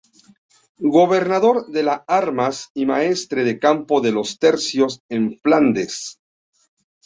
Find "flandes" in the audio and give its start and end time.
5.43-6.17